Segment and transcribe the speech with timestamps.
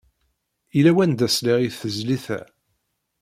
[0.75, 2.41] Yella wanda sliɣ i tezlit-a.